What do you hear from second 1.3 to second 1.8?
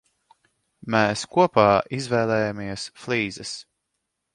kopā